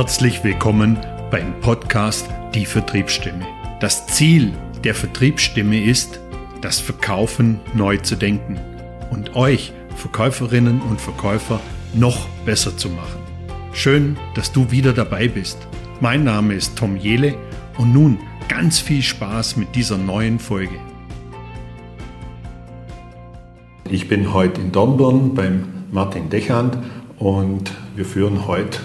[0.00, 0.96] Herzlich willkommen
[1.30, 3.46] beim Podcast Die Vertriebsstimme.
[3.80, 6.20] Das Ziel der Vertriebsstimme ist,
[6.62, 8.58] das Verkaufen neu zu denken
[9.10, 11.60] und euch Verkäuferinnen und Verkäufer
[11.92, 13.20] noch besser zu machen.
[13.74, 15.58] Schön, dass du wieder dabei bist.
[16.00, 17.34] Mein Name ist Tom Jele
[17.76, 20.80] und nun ganz viel Spaß mit dieser neuen Folge.
[23.90, 26.78] Ich bin heute in Dornbirn beim Martin Dechand
[27.18, 28.78] und wir führen heute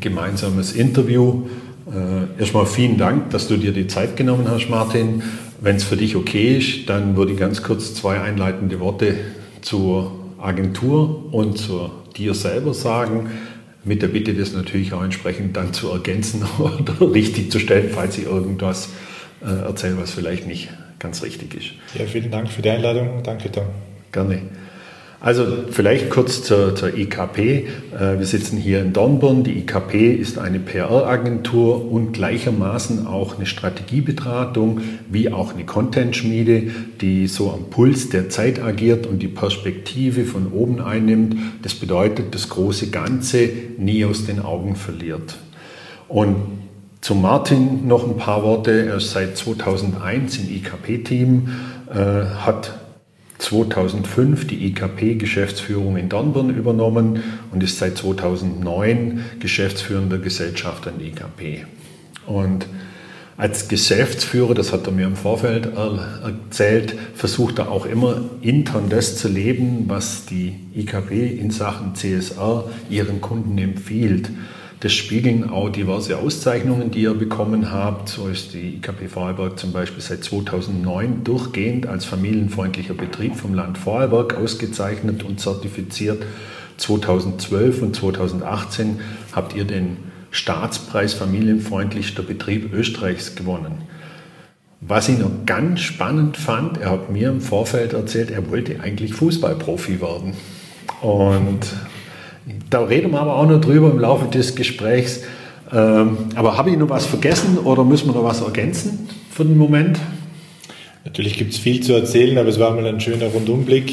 [0.00, 1.46] gemeinsames Interview.
[1.86, 5.22] Äh, erstmal vielen Dank, dass du dir die Zeit genommen hast, Martin.
[5.60, 9.14] Wenn es für dich okay ist, dann würde ich ganz kurz zwei einleitende Worte
[9.62, 13.30] zur Agentur und zu dir selber sagen,
[13.84, 18.18] mit der Bitte, das natürlich auch entsprechend dann zu ergänzen oder richtig zu stellen, falls
[18.18, 18.90] ich irgendwas
[19.42, 20.68] äh, erzähle, was vielleicht nicht
[20.98, 21.70] ganz richtig ist.
[21.98, 23.22] Ja, vielen Dank für die Einladung.
[23.22, 23.66] Danke, Tom.
[24.12, 24.42] Gerne.
[25.18, 27.66] Also vielleicht kurz zur, zur IKP.
[27.98, 29.44] Äh, wir sitzen hier in Dornbirn.
[29.44, 36.64] Die IKP ist eine PR-Agentur und gleichermaßen auch eine Strategieberatung wie auch eine Content-Schmiede,
[37.00, 41.36] die so am Puls der Zeit agiert und die Perspektive von oben einnimmt.
[41.62, 45.36] Das bedeutet, das große Ganze nie aus den Augen verliert.
[46.08, 46.36] Und
[47.00, 48.86] zu Martin noch ein paar Worte.
[48.86, 51.48] Er ist seit 2001 im IKP-Team,
[51.88, 52.85] äh, hat
[53.38, 61.64] 2005 die IKP-Geschäftsführung in Dornbirn übernommen und ist seit 2009 geschäftsführender Gesellschafter in IKP.
[62.26, 62.66] Und
[63.38, 69.18] als Geschäftsführer, das hat er mir im Vorfeld erzählt, versucht er auch immer intern das
[69.18, 74.30] zu leben, was die IKP in Sachen CSR ihren Kunden empfiehlt.
[74.80, 78.10] Das spiegeln auch diverse Auszeichnungen, die ihr bekommen habt.
[78.10, 83.78] So ist die IKP Vorarlberg zum Beispiel seit 2009 durchgehend als familienfreundlicher Betrieb vom Land
[83.78, 86.22] Vorarlberg ausgezeichnet und zertifiziert.
[86.76, 89.00] 2012 und 2018
[89.32, 89.96] habt ihr den
[90.30, 93.82] Staatspreis familienfreundlichster Betrieb Österreichs gewonnen.
[94.82, 99.14] Was ich noch ganz spannend fand, er hat mir im Vorfeld erzählt, er wollte eigentlich
[99.14, 100.34] Fußballprofi werden.
[101.00, 101.60] Und
[102.70, 105.22] da reden wir aber auch noch drüber im Laufe des Gesprächs.
[105.72, 109.58] Ähm, aber habe ich noch was vergessen oder müssen wir noch was ergänzen für den
[109.58, 109.98] Moment?
[111.04, 113.92] Natürlich gibt es viel zu erzählen, aber es war mal ein schöner Rundumblick.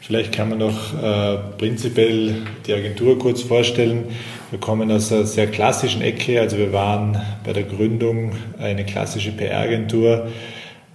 [0.00, 2.34] Vielleicht kann man noch äh, prinzipiell
[2.66, 4.04] die Agentur kurz vorstellen.
[4.50, 6.40] Wir kommen aus einer sehr klassischen Ecke.
[6.40, 10.26] Also wir waren bei der Gründung eine klassische PR-Agentur,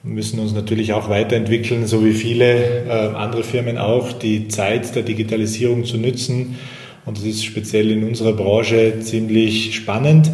[0.03, 5.03] müssen uns natürlich auch weiterentwickeln, so wie viele äh, andere Firmen auch, die Zeit der
[5.03, 6.57] Digitalisierung zu nützen
[7.07, 10.29] und das ist speziell in unserer Branche ziemlich spannend,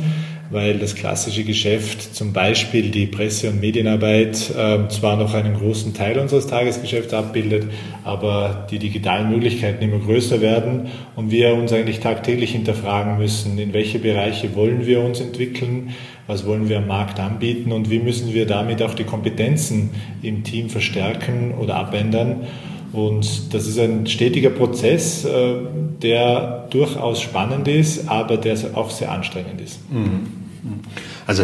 [0.50, 5.94] weil das klassische Geschäft, zum Beispiel die Presse- und Medienarbeit, äh, zwar noch einen großen
[5.94, 7.68] Teil unseres Tagesgeschäfts abbildet,
[8.04, 13.74] aber die digitalen Möglichkeiten immer größer werden und wir uns eigentlich tagtäglich hinterfragen müssen, in
[13.74, 15.92] welche Bereiche wollen wir uns entwickeln,
[16.26, 19.92] was wollen wir am Markt anbieten und wie müssen wir damit auch die Kompetenzen
[20.22, 22.48] im Team verstärken oder abändern.
[22.94, 25.56] Und das ist ein stetiger Prozess, äh,
[26.02, 29.80] der durchaus spannend ist, aber der auch sehr anstrengend ist.
[29.92, 30.30] Mhm.
[31.26, 31.44] Also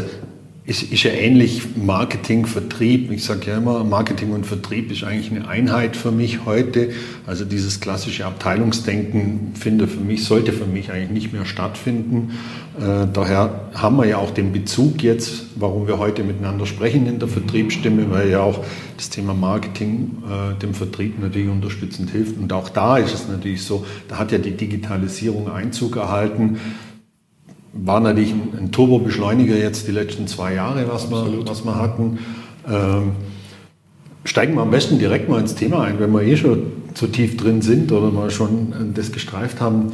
[0.69, 3.11] ist, ist ja ähnlich Marketing, Vertrieb.
[3.11, 6.91] Ich sage ja immer, Marketing und Vertrieb ist eigentlich eine Einheit für mich heute.
[7.25, 12.37] Also dieses klassische Abteilungsdenken finde für mich, sollte für mich eigentlich nicht mehr stattfinden.
[12.77, 17.17] Äh, daher haben wir ja auch den Bezug jetzt, warum wir heute miteinander sprechen in
[17.17, 18.63] der Vertriebsstimme, weil ja auch
[18.95, 22.37] das Thema Marketing äh, dem Vertrieb natürlich unterstützend hilft.
[22.37, 26.59] Und auch da ist es natürlich so, da hat ja die Digitalisierung Einzug erhalten
[27.73, 32.19] war natürlich ein, ein Turbobeschleuniger jetzt die letzten zwei Jahre, was wir, was wir hatten.
[32.67, 33.11] Ähm,
[34.23, 36.63] steigen wir am besten direkt mal ins Thema ein, wenn wir eh schon
[36.93, 39.91] zu tief drin sind oder mal schon äh, das gestreift haben.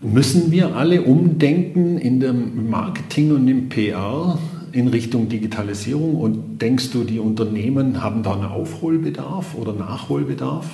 [0.00, 4.38] Müssen wir alle umdenken in dem Marketing und im PR
[4.72, 6.16] in Richtung Digitalisierung?
[6.16, 10.66] Und denkst du, die Unternehmen haben da einen Aufholbedarf oder Nachholbedarf?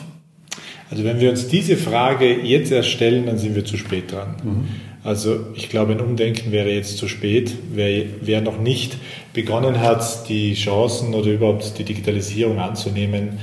[0.90, 4.34] Also wenn wir uns diese Frage jetzt erst stellen, dann sind wir zu spät dran.
[4.42, 4.89] Mhm.
[5.02, 7.54] Also ich glaube, ein Umdenken wäre jetzt zu spät.
[7.72, 8.98] Wer, wer noch nicht
[9.32, 13.38] begonnen hat, die Chancen oder überhaupt die Digitalisierung anzunehmen,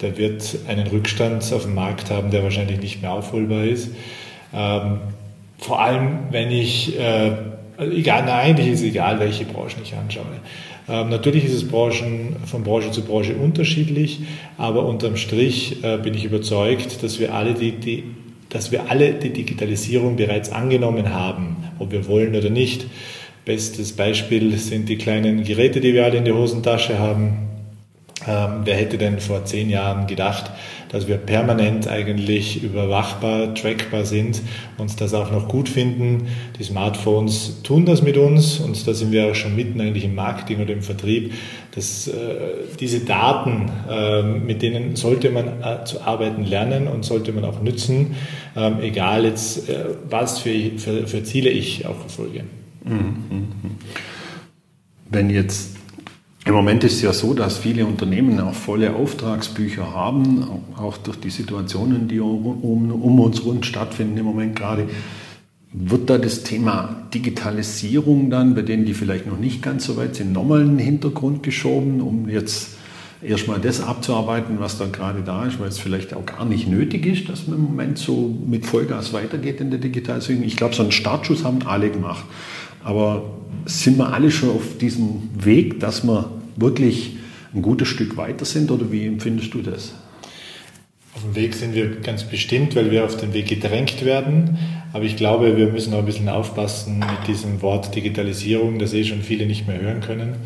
[0.00, 3.90] der wird einen Rückstand auf dem Markt haben, der wahrscheinlich nicht mehr aufholbar ist.
[4.54, 4.98] Ähm,
[5.58, 7.32] vor allem, wenn ich, äh,
[7.78, 10.24] egal, nein, eigentlich ist es egal, welche Branchen ich anschaue.
[10.88, 14.20] Ähm, natürlich ist es Branchen, von Branche zu Branche unterschiedlich,
[14.58, 18.04] aber unterm Strich äh, bin ich überzeugt, dass wir alle die, die
[18.52, 22.86] dass wir alle die Digitalisierung bereits angenommen haben, ob wir wollen oder nicht.
[23.46, 27.48] Bestes Beispiel sind die kleinen Geräte, die wir alle in der Hosentasche haben.
[28.28, 30.50] Ähm, wer hätte denn vor zehn Jahren gedacht,
[30.92, 34.42] dass wir permanent eigentlich überwachbar, trackbar sind
[34.78, 36.28] und das auch noch gut finden.
[36.58, 40.14] Die Smartphones tun das mit uns und da sind wir auch schon mitten eigentlich im
[40.14, 41.32] Marketing oder im Vertrieb.
[41.74, 42.12] Dass, äh,
[42.78, 47.62] diese Daten, äh, mit denen sollte man äh, zu arbeiten lernen und sollte man auch
[47.62, 48.14] nützen,
[48.54, 52.44] ähm, egal jetzt, äh, was für, für, für, Ziele ich auch verfolge.
[52.84, 53.76] Mhm, mhm, mhm.
[55.08, 55.76] Wenn jetzt
[56.44, 60.44] im Moment ist es ja so, dass viele Unternehmen auch volle Auftragsbücher haben,
[60.76, 64.88] auch durch die Situationen, die um, um uns rund stattfinden im Moment gerade.
[65.72, 70.16] Wird da das Thema Digitalisierung dann, bei denen die vielleicht noch nicht ganz so weit
[70.16, 72.76] sind, nochmal in den Hintergrund geschoben, um jetzt
[73.22, 77.06] erstmal das abzuarbeiten, was da gerade da ist, weil es vielleicht auch gar nicht nötig
[77.06, 80.42] ist, dass man im Moment so mit Vollgas weitergeht in der Digitalisierung.
[80.42, 82.24] Ich glaube, so einen Startschuss haben alle gemacht.
[82.84, 83.24] Aber
[83.64, 87.16] sind wir alle schon auf diesem Weg, dass wir wirklich
[87.54, 89.94] ein gutes Stück weiter sind oder wie empfindest du das?
[91.14, 94.58] Auf dem Weg sind wir ganz bestimmt, weil wir auf den Weg gedrängt werden.
[94.92, 99.04] Aber ich glaube, wir müssen auch ein bisschen aufpassen mit diesem Wort Digitalisierung, das eh
[99.04, 100.36] schon viele nicht mehr hören können.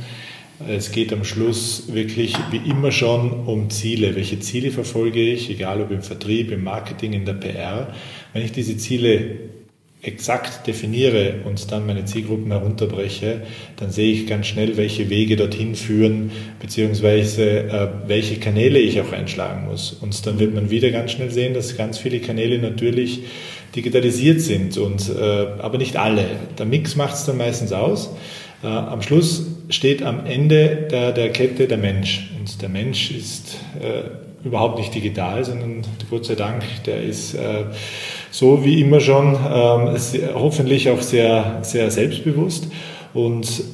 [0.69, 4.17] Es geht am Schluss wirklich wie immer schon um Ziele.
[4.17, 7.93] Welche Ziele verfolge ich, egal ob im Vertrieb, im Marketing, in der PR.
[8.33, 9.37] Wenn ich diese Ziele
[10.07, 13.43] exakt definiere und dann meine Zielgruppen herunterbreche,
[13.77, 16.31] dann sehe ich ganz schnell, welche Wege dorthin führen,
[16.61, 19.93] beziehungsweise äh, welche Kanäle ich auch einschlagen muss.
[19.93, 23.25] Und dann wird man wieder ganz schnell sehen, dass ganz viele Kanäle natürlich
[23.75, 25.21] digitalisiert sind, und, äh,
[25.59, 26.25] aber nicht alle.
[26.59, 28.11] Der Mix macht es dann meistens aus.
[28.63, 32.31] Äh, am Schluss steht am Ende der, der Kette der Mensch.
[32.39, 37.65] Und der Mensch ist äh, überhaupt nicht digital, sondern Gott sei Dank, der ist äh,
[38.31, 39.97] so wie immer schon, ähm,
[40.35, 42.69] hoffentlich auch sehr, sehr selbstbewusst.
[43.15, 43.65] Und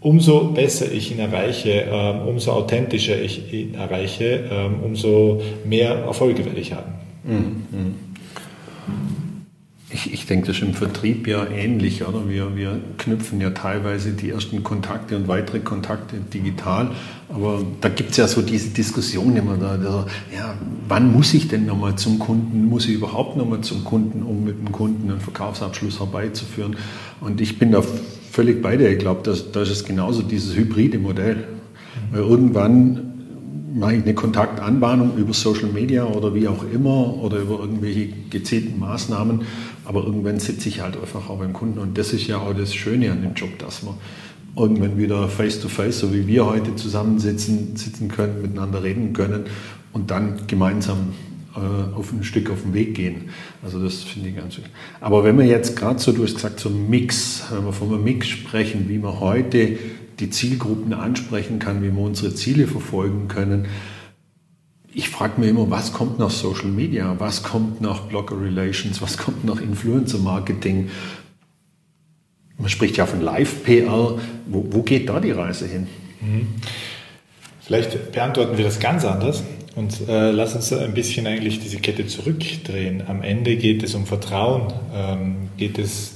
[0.00, 6.44] umso besser ich ihn erreiche, ähm, umso authentischer ich ihn erreiche, ähm, umso mehr Erfolge
[6.44, 6.92] werde ich haben.
[7.24, 7.94] Mhm.
[9.94, 12.28] Ich, ich denke, das ist im Vertrieb ja ähnlich, oder?
[12.28, 16.90] Wir, wir knüpfen ja teilweise die ersten Kontakte und weitere Kontakte digital.
[17.28, 20.06] Aber da gibt es ja so diese Diskussion immer da, da,
[20.36, 20.54] ja,
[20.88, 22.64] wann muss ich denn nochmal zum Kunden?
[22.64, 26.74] Muss ich überhaupt nochmal zum Kunden, um mit dem Kunden einen Verkaufsabschluss herbeizuführen?
[27.20, 27.80] Und ich bin da
[28.32, 28.90] völlig bei dir.
[28.90, 31.44] Ich glaube, das ist genauso dieses hybride Modell.
[32.10, 33.14] Weil irgendwann
[33.74, 38.78] mache ich eine Kontaktanbahnung über Social Media oder wie auch immer oder über irgendwelche gezielten
[38.78, 39.42] Maßnahmen.
[39.84, 41.78] Aber irgendwann sitze ich halt einfach auch beim Kunden.
[41.78, 43.94] Und das ist ja auch das Schöne an dem Job, dass man
[44.56, 49.44] irgendwann wieder face to face, so wie wir heute zusammensitzen, sitzen können, miteinander reden können
[49.92, 51.12] und dann gemeinsam
[51.56, 53.30] äh, auf ein Stück auf den Weg gehen.
[53.62, 54.72] Also das finde ich ganz wichtig.
[55.00, 57.88] Aber wenn wir jetzt gerade so, du hast gesagt, so ein Mix, wenn wir von
[57.88, 59.78] einem Mix sprechen, wie wir heute
[60.20, 63.66] die Zielgruppen ansprechen kann, wie wir unsere Ziele verfolgen können.
[64.96, 69.18] Ich frage mir immer, was kommt nach Social Media, was kommt nach Blogger Relations, was
[69.18, 70.88] kommt nach Influencer Marketing.
[72.58, 74.18] Man spricht ja von Live-PR.
[74.46, 75.88] Wo, wo, geht da die Reise hin?
[76.20, 76.46] Mhm.
[77.60, 79.42] Vielleicht beantworten wir das ganz anders
[79.74, 83.02] und äh, lass uns ein bisschen eigentlich diese Kette zurückdrehen.
[83.08, 86.13] Am Ende geht es um Vertrauen, ähm, geht es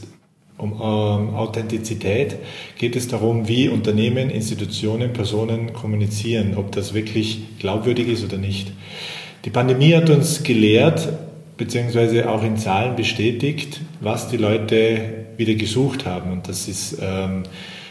[0.58, 2.36] um ähm, Authentizität
[2.76, 8.72] geht es darum, wie Unternehmen, Institutionen, Personen kommunizieren, ob das wirklich glaubwürdig ist oder nicht.
[9.44, 11.08] Die Pandemie hat uns gelehrt,
[11.56, 16.32] beziehungsweise auch in Zahlen bestätigt, was die Leute wieder gesucht haben.
[16.32, 17.44] Und das ist, ähm,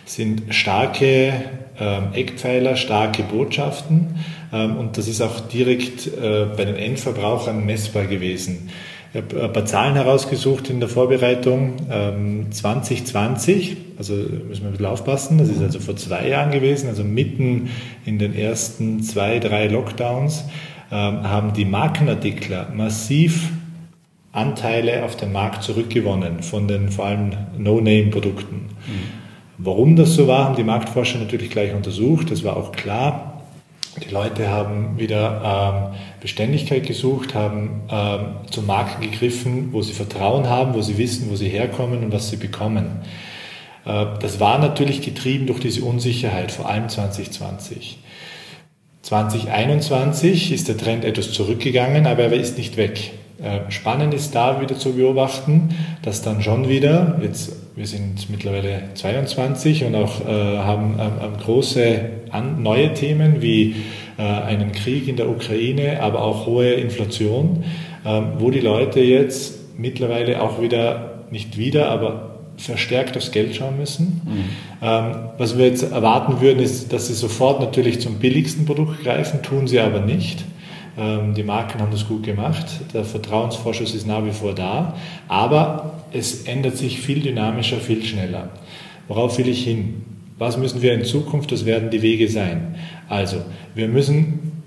[0.06, 1.34] sind starke
[1.80, 4.16] ähm, Eckpfeiler, starke Botschaften.
[4.52, 8.70] Ähm, und das ist auch direkt äh, bei den Endverbrauchern messbar gewesen.
[9.14, 11.76] Ich habe ein paar Zahlen herausgesucht in der Vorbereitung.
[12.52, 16.90] 2020, ähm, also müssen wir ein bisschen aufpassen, das ist also vor zwei Jahren gewesen,
[16.90, 17.70] also mitten
[18.06, 20.46] in den ersten zwei, drei Lockdowns,
[20.92, 23.52] ähm, haben die Markenartikler massiv
[24.32, 28.56] Anteile auf dem Markt zurückgewonnen von den vor allem No-Name-Produkten.
[28.56, 29.28] Mhm.
[29.58, 32.30] Warum das so war, haben die Marktforscher natürlich gleich untersucht.
[32.30, 33.37] Das war auch klar.
[34.04, 40.48] Die Leute haben wieder ähm, Beständigkeit gesucht, haben ähm, zu Marken gegriffen, wo sie Vertrauen
[40.48, 43.02] haben, wo sie wissen, wo sie herkommen und was sie bekommen.
[43.86, 48.00] Äh, das war natürlich getrieben durch diese Unsicherheit, vor allem 2020.
[49.02, 53.14] 2021 ist der Trend etwas zurückgegangen, aber er ist nicht weg.
[53.42, 58.90] Äh, spannend ist da wieder zu beobachten, dass dann schon wieder, jetzt wir sind mittlerweile
[58.96, 62.00] 22 und auch äh, haben ähm, große
[62.32, 63.76] an, neue Themen wie
[64.18, 67.64] äh, einen Krieg in der Ukraine, aber auch hohe Inflation,
[68.04, 73.78] ähm, wo die Leute jetzt mittlerweile auch wieder, nicht wieder, aber verstärkt aufs Geld schauen
[73.78, 74.22] müssen.
[74.26, 74.44] Mhm.
[74.82, 79.44] Ähm, was wir jetzt erwarten würden, ist, dass sie sofort natürlich zum billigsten Produkt greifen,
[79.44, 80.44] tun sie aber nicht.
[80.98, 82.66] Ähm, die Marken haben das gut gemacht.
[82.94, 84.96] Der Vertrauensvorschuss ist nach wie vor da,
[85.28, 88.50] aber es ändert sich viel dynamischer, viel schneller.
[89.08, 90.04] Worauf will ich hin?
[90.38, 91.52] Was müssen wir in Zukunft?
[91.52, 92.76] Das werden die Wege sein.
[93.10, 93.38] Also,
[93.74, 94.64] wir müssen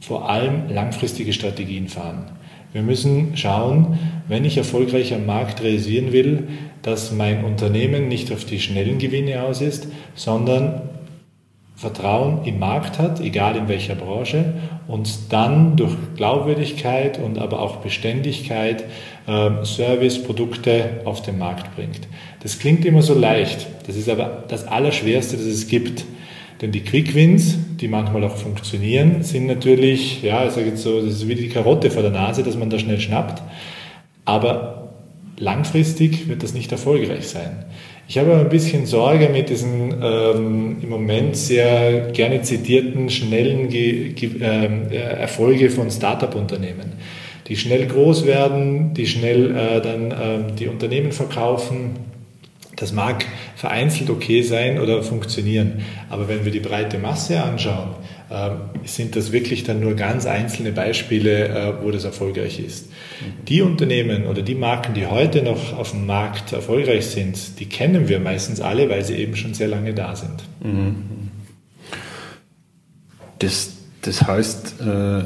[0.00, 2.26] vor allem langfristige Strategien fahren.
[2.72, 3.98] Wir müssen schauen,
[4.28, 6.48] wenn ich erfolgreich am Markt realisieren will,
[6.82, 10.82] dass mein Unternehmen nicht auf die schnellen Gewinne aus ist, sondern
[11.76, 14.54] Vertrauen im Markt hat, egal in welcher Branche,
[14.86, 18.84] und dann durch Glaubwürdigkeit und aber auch Beständigkeit
[19.26, 22.06] äh, Service, Produkte auf den Markt bringt.
[22.42, 26.04] Das klingt immer so leicht, das ist aber das Allerschwerste, das es gibt.
[26.60, 31.14] Denn die Quick-Wins, die manchmal auch funktionieren, sind natürlich, ja, ich sage jetzt so, das
[31.14, 33.42] ist wie die Karotte vor der Nase, dass man da schnell schnappt.
[34.24, 34.92] Aber
[35.38, 37.64] langfristig wird das nicht erfolgreich sein.
[38.06, 44.10] Ich habe ein bisschen Sorge mit diesen ähm, im Moment sehr gerne zitierten schnellen Ge
[44.12, 46.92] Ge äh, Erfolge von Startup-Unternehmen,
[47.48, 51.96] die schnell groß werden, die schnell äh, dann äh, die Unternehmen verkaufen.
[52.76, 53.24] Das mag
[53.56, 55.80] vereinzelt okay sein oder funktionieren,
[56.10, 58.23] aber wenn wir die breite Masse anschauen, ähm,
[58.84, 62.88] sind das wirklich dann nur ganz einzelne Beispiele, äh, wo das erfolgreich ist.
[63.48, 68.08] Die Unternehmen oder die Marken, die heute noch auf dem Markt erfolgreich sind, die kennen
[68.08, 70.42] wir meistens alle, weil sie eben schon sehr lange da sind.
[70.62, 70.96] Mhm.
[73.38, 73.72] Das,
[74.02, 75.22] das heißt, äh,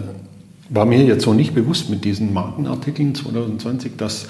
[0.71, 4.29] war mir jetzt so nicht bewusst mit diesen Markenartikeln 2020, dass,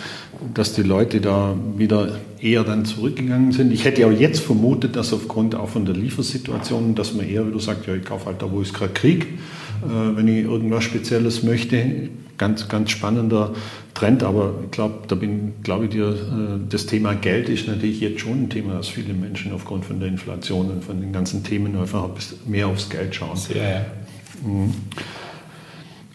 [0.55, 3.73] dass die Leute da wieder eher dann zurückgegangen sind.
[3.73, 7.59] Ich hätte ja jetzt vermutet, dass aufgrund auch von der Liefersituation, dass man eher wieder
[7.59, 11.43] sagt, ja, ich kaufe halt da, wo es gerade Krieg, äh, wenn ich irgendwas Spezielles
[11.43, 12.09] möchte.
[12.37, 13.55] Ganz, ganz spannender
[13.95, 16.15] Trend, aber ich glaube, da bin, glaube ich dir, äh,
[16.69, 20.09] das Thema Geld ist natürlich jetzt schon ein Thema, dass viele Menschen aufgrund von der
[20.09, 22.09] Inflation und von den ganzen Themen einfach
[22.47, 23.37] mehr aufs Geld schauen.
[23.37, 23.57] Sehr,
[24.45, 24.49] ja.
[24.49, 24.73] Mhm.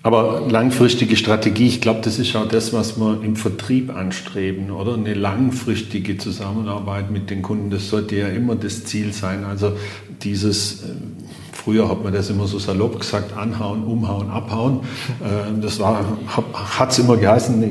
[0.06, 4.96] Aber langfristige Strategie, ich glaube, das ist auch das, was wir im Vertrieb anstreben, oder?
[4.96, 9.46] Eine langfristige Zusammenarbeit mit den Kunden, das sollte ja immer das Ziel sein.
[9.46, 9.72] Also
[10.22, 10.88] dieses, äh,
[11.54, 14.82] früher hat man das immer so salopp gesagt, anhauen, umhauen, abhauen.
[15.22, 16.06] Äh, das war,
[16.54, 17.62] hat es immer geheißen,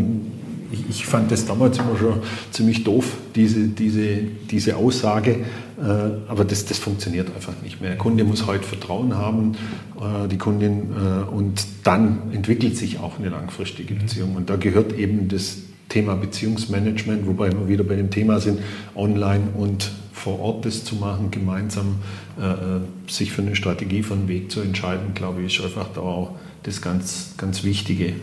[0.73, 4.19] ich, ich, fand das damals immer schon ziemlich doof, diese, diese,
[4.51, 5.41] diese Aussage.
[5.79, 5.85] Äh,
[6.29, 7.91] aber das, das funktioniert einfach nicht mehr.
[7.91, 9.53] Der Kunde muss heute Vertrauen haben,
[9.97, 14.37] äh, die Kundin, äh, und dann entwickelt sich auch eine langfristige Beziehung.
[14.37, 18.61] Und da gehört eben das Thema Beziehungsmanagement, wobei wir wieder bei dem Thema sind,
[18.95, 21.97] online und vor Ort das zu machen, gemeinsam
[22.39, 26.01] äh, sich für eine Strategie, für einen Weg zu entscheiden, glaube ich, ist einfach da
[26.01, 28.15] auch das ganz, ganz Wichtige.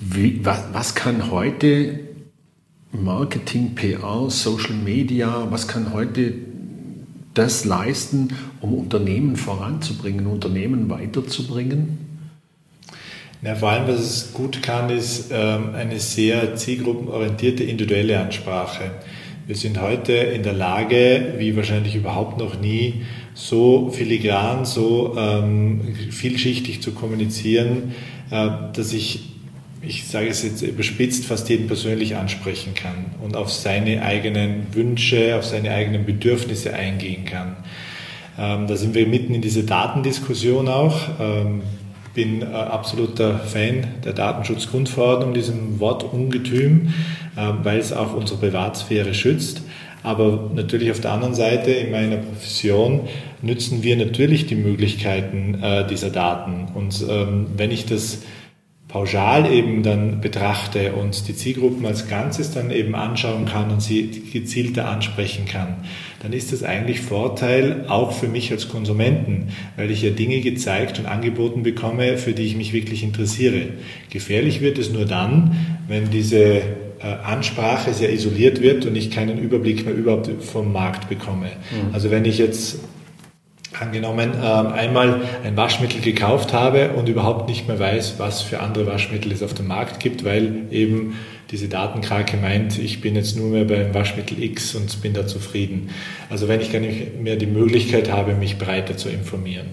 [0.00, 1.98] Wie, was, was kann heute
[2.92, 6.34] Marketing, PR, Social Media, was kann heute
[7.34, 8.28] das leisten,
[8.60, 11.98] um Unternehmen voranzubringen, Unternehmen weiterzubringen?
[13.42, 18.92] Ja, vor allem, was es gut kann, ist ähm, eine sehr zielgruppenorientierte individuelle Ansprache.
[19.46, 23.02] Wir sind heute in der Lage, wie wahrscheinlich überhaupt noch nie,
[23.34, 27.94] so filigran, so ähm, vielschichtig zu kommunizieren,
[28.30, 29.37] äh, dass ich
[29.80, 35.36] ich sage es jetzt überspitzt, fast jeden persönlich ansprechen kann und auf seine eigenen Wünsche,
[35.36, 37.56] auf seine eigenen Bedürfnisse eingehen kann.
[38.38, 40.96] Ähm, da sind wir mitten in diese Datendiskussion auch.
[41.20, 41.62] Ähm,
[42.14, 46.92] bin äh, absoluter Fan der Datenschutzgrundverordnung, diesem Wort Ungetüm,
[47.36, 49.62] äh, weil es auch unsere Privatsphäre schützt.
[50.02, 53.02] Aber natürlich auf der anderen Seite in meiner Profession
[53.42, 56.68] nützen wir natürlich die Möglichkeiten äh, dieser Daten.
[56.74, 58.22] Und ähm, wenn ich das
[58.88, 64.22] pauschal eben dann betrachte und die Zielgruppen als Ganzes dann eben anschauen kann und sie
[64.32, 65.76] gezielter ansprechen kann,
[66.22, 70.98] dann ist das eigentlich Vorteil auch für mich als Konsumenten, weil ich ja Dinge gezeigt
[70.98, 73.68] und angeboten bekomme, für die ich mich wirklich interessiere.
[74.08, 76.62] Gefährlich wird es nur dann, wenn diese äh,
[77.24, 81.46] Ansprache sehr isoliert wird und ich keinen Überblick mehr überhaupt vom Markt bekomme.
[81.46, 81.92] Mhm.
[81.94, 82.80] Also wenn ich jetzt
[83.78, 88.86] angenommen ähm, einmal ein Waschmittel gekauft habe und überhaupt nicht mehr weiß, was für andere
[88.86, 91.16] Waschmittel es auf dem Markt gibt, weil eben
[91.50, 95.90] diese Datenkrake meint, ich bin jetzt nur mehr beim Waschmittel X und bin da zufrieden.
[96.28, 99.66] Also wenn ich gar nicht mehr die Möglichkeit habe, mich breiter zu informieren.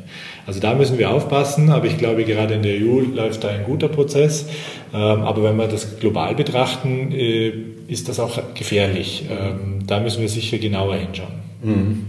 [0.48, 3.64] Also da müssen wir aufpassen, aber ich glaube, gerade in der EU läuft da ein
[3.66, 4.48] guter Prozess.
[4.94, 7.52] Ähm, aber wenn wir das global betrachten, äh,
[7.88, 9.26] ist das auch gefährlich.
[9.30, 11.34] Ähm, da müssen wir sicher genauer hinschauen.
[11.62, 12.06] Mhm.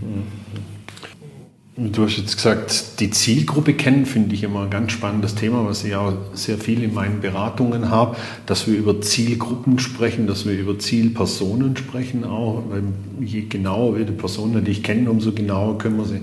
[1.78, 5.84] Du hast jetzt gesagt, die Zielgruppe kennen, finde ich immer ein ganz spannendes Thema, was
[5.84, 8.16] ich auch sehr viel in meinen Beratungen habe,
[8.46, 12.82] dass wir über Zielgruppen sprechen, dass wir über Zielpersonen sprechen auch, weil
[13.20, 16.20] je genauer wir die Personen natürlich kennen, umso genauer können wir sie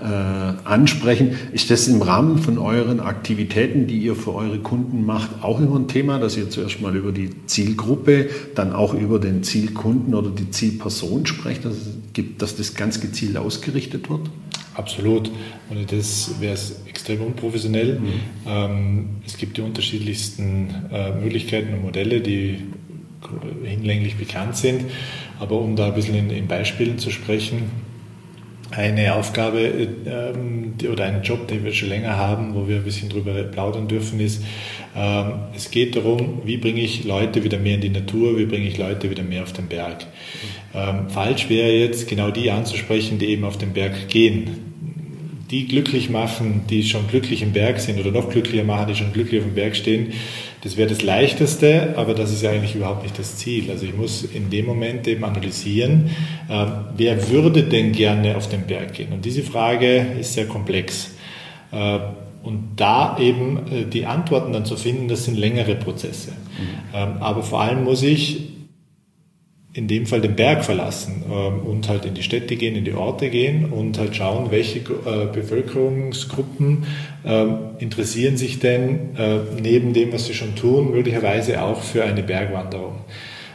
[0.00, 1.36] äh, ansprechen.
[1.50, 5.80] Ist das im Rahmen von euren Aktivitäten, die ihr für eure Kunden macht, auch immer
[5.80, 10.30] ein Thema, dass ihr zuerst mal über die Zielgruppe, dann auch über den Zielkunden oder
[10.30, 11.74] die Zielperson sprecht, dass,
[12.38, 14.30] dass das ganz gezielt ausgerichtet wird?
[14.74, 15.30] Absolut.
[15.70, 17.98] Ohne das wäre es extrem unprofessionell.
[17.98, 18.12] Mhm.
[18.46, 22.58] Ähm, es gibt die unterschiedlichsten äh, Möglichkeiten und Modelle, die
[23.64, 24.84] hinlänglich bekannt sind.
[25.38, 27.70] Aber um da ein bisschen in, in Beispielen zu sprechen,
[28.72, 32.84] eine Aufgabe ähm, die, oder einen Job, den wir schon länger haben, wo wir ein
[32.84, 34.42] bisschen drüber plaudern dürfen, ist,
[34.96, 38.66] ähm, es geht darum, wie bringe ich Leute wieder mehr in die Natur, wie bringe
[38.66, 40.06] ich Leute wieder mehr auf den Berg.
[40.74, 44.71] Ähm, falsch wäre jetzt genau die anzusprechen, die eben auf den Berg gehen.
[45.52, 49.12] Die glücklich machen, die schon glücklich im Berg sind oder noch glücklicher machen, die schon
[49.12, 50.12] glücklich auf dem Berg stehen,
[50.62, 53.70] das wäre das Leichteste, aber das ist ja eigentlich überhaupt nicht das Ziel.
[53.70, 56.10] Also ich muss in dem Moment eben analysieren,
[56.48, 56.66] äh,
[56.96, 59.12] wer würde denn gerne auf den Berg gehen?
[59.12, 61.10] Und diese Frage ist sehr komplex.
[61.70, 61.98] Äh,
[62.42, 66.30] und da eben äh, die Antworten dann zu finden, das sind längere Prozesse.
[66.30, 66.94] Mhm.
[66.94, 68.51] Ähm, aber vor allem muss ich
[69.74, 72.92] in dem Fall den Berg verlassen ähm, und halt in die Städte gehen, in die
[72.92, 76.84] Orte gehen und halt schauen, welche äh, Bevölkerungsgruppen
[77.24, 77.46] äh,
[77.78, 82.96] interessieren sich denn äh, neben dem, was sie schon tun, möglicherweise auch für eine Bergwanderung.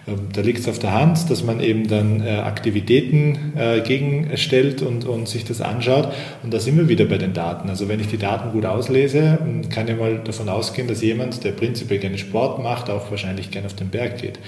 [0.08, 4.82] Ähm, da liegt es auf der Hand, dass man eben dann äh, Aktivitäten äh, gegenstellt
[4.82, 6.12] und, und sich das anschaut.
[6.44, 7.70] Und da sind wir wieder bei den Daten.
[7.70, 9.38] Also wenn ich die Daten gut auslese,
[9.70, 13.68] kann ich mal davon ausgehen, dass jemand, der prinzipiell gerne Sport macht, auch wahrscheinlich gerne
[13.68, 14.40] auf den Berg geht.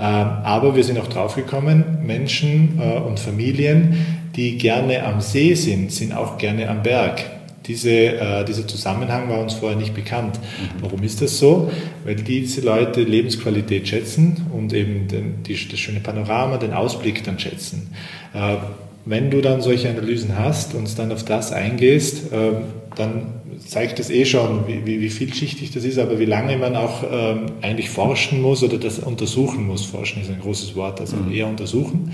[0.00, 5.92] Ähm, aber wir sind auch draufgekommen, Menschen äh, und Familien, die gerne am See sind,
[5.92, 7.41] sind auch gerne am Berg.
[7.66, 10.38] Diese, äh, dieser Zusammenhang war uns vorher nicht bekannt.
[10.38, 10.82] Mhm.
[10.82, 11.70] Warum ist das so?
[12.04, 17.38] Weil diese Leute Lebensqualität schätzen und eben den, die, das schöne Panorama, den Ausblick dann
[17.38, 17.90] schätzen.
[18.34, 18.56] Äh,
[19.04, 22.52] wenn du dann solche Analysen hast und dann auf das eingehst, äh,
[22.96, 23.26] dann
[23.66, 27.02] zeigt es eh schon, wie, wie, wie, vielschichtig das ist, aber wie lange man auch
[27.10, 29.84] ähm, eigentlich forschen muss oder das untersuchen muss.
[29.84, 32.12] Forschen ist ein großes Wort, also eher untersuchen.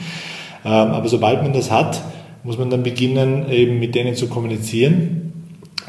[0.65, 2.03] Ähm, aber sobald man das hat,
[2.45, 5.38] muss man dann beginnen, eben mit denen zu kommunizieren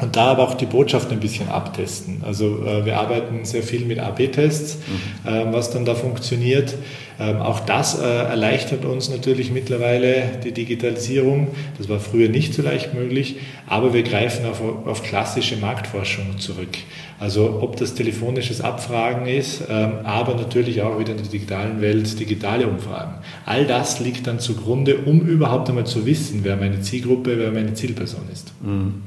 [0.00, 2.22] und da aber auch die Botschaft ein bisschen abtesten.
[2.26, 4.78] Also äh, wir arbeiten sehr viel mit AB-Tests,
[5.24, 5.28] mhm.
[5.30, 6.74] äh, was dann da funktioniert.
[7.18, 11.48] Ähm, auch das äh, erleichtert uns natürlich mittlerweile die Digitalisierung.
[11.76, 13.36] Das war früher nicht so leicht möglich,
[13.66, 16.78] aber wir greifen auf, auf klassische Marktforschung zurück.
[17.18, 22.18] Also ob das telefonisches Abfragen ist, ähm, aber natürlich auch wieder in der digitalen Welt
[22.18, 23.16] digitale Umfragen.
[23.44, 27.74] All das liegt dann zugrunde, um überhaupt einmal zu wissen, wer meine Zielgruppe, wer meine
[27.74, 28.54] Zielperson ist.
[28.62, 29.02] Mhm.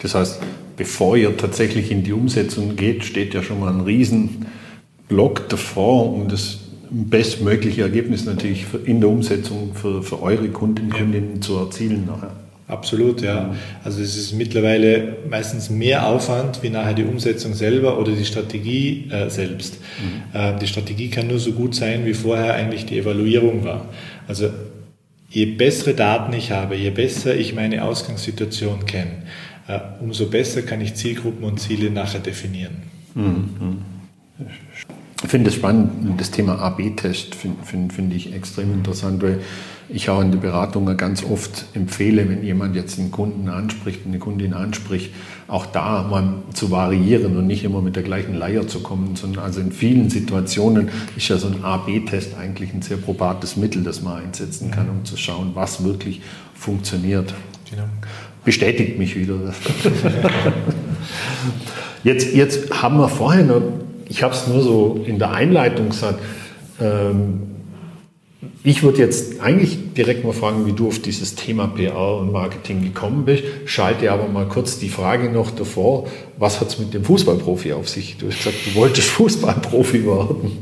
[0.00, 0.40] Das heißt,
[0.76, 6.28] bevor ihr tatsächlich in die Umsetzung geht, steht ja schon mal ein Riesenblock davor, um
[6.28, 6.58] das
[6.90, 11.40] bestmögliche Ergebnis natürlich in der Umsetzung für, für eure Kunden, Kundinnen ja.
[11.40, 12.32] zu erzielen nachher.
[12.68, 13.54] Absolut, ja.
[13.82, 19.08] Also es ist mittlerweile meistens mehr Aufwand wie nachher die Umsetzung selber oder die Strategie
[19.10, 19.78] äh, selbst.
[20.02, 20.38] Mhm.
[20.38, 23.86] Äh, die Strategie kann nur so gut sein, wie vorher eigentlich die Evaluierung war.
[24.26, 24.50] Also
[25.30, 29.22] je bessere Daten ich habe, je besser ich meine Ausgangssituation kenne,
[30.00, 32.76] umso besser kann ich Zielgruppen und Ziele nachher definieren.
[33.14, 33.78] Mhm.
[35.22, 39.40] Ich finde es spannend, das Thema AB-Test finde find, find ich extrem interessant, weil
[39.88, 44.18] ich auch in der Beratung ganz oft empfehle, wenn jemand jetzt einen Kunden anspricht, eine
[44.18, 45.12] Kundin anspricht,
[45.48, 49.44] auch da mal zu variieren und nicht immer mit der gleichen Leier zu kommen, sondern
[49.44, 54.02] also in vielen Situationen ist ja so ein AB-Test eigentlich ein sehr probates Mittel, das
[54.02, 56.20] man einsetzen kann, um zu schauen, was wirklich
[56.54, 57.34] funktioniert.
[57.68, 57.84] Genau
[58.48, 59.34] bestätigt mich wieder.
[62.02, 63.60] jetzt, jetzt haben wir vorher noch,
[64.08, 66.18] ich habe es nur so in der Einleitung gesagt,
[66.80, 67.42] ähm,
[68.64, 72.82] ich würde jetzt eigentlich direkt mal fragen, wie du auf dieses Thema PR und Marketing
[72.82, 73.42] gekommen bist.
[73.66, 76.06] Schalte aber mal kurz die Frage noch davor,
[76.38, 78.16] was hat es mit dem Fußballprofi auf sich?
[78.16, 80.52] Du hast gesagt, du wolltest Fußballprofi werden.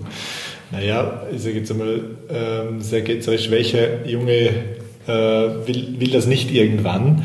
[0.73, 4.49] Naja, ich sage jetzt einmal, ähm, sehr ketzerisch, welcher Junge
[5.07, 7.25] äh, will, will das nicht irgendwann?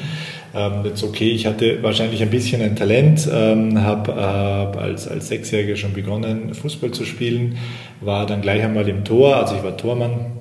[0.54, 5.30] Ähm, jetzt okay, ich hatte wahrscheinlich ein bisschen ein Talent, ähm, habe äh, als, als
[5.30, 7.58] Sechsjähriger schon begonnen, Fußball zu spielen,
[8.02, 10.38] war dann gleich einmal im Tor, also ich war Tormann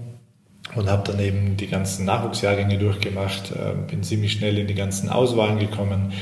[0.74, 5.08] und habe dann eben die ganzen Nachwuchsjahrgänge durchgemacht, äh, bin ziemlich schnell in die ganzen
[5.08, 6.12] Auswahlen gekommen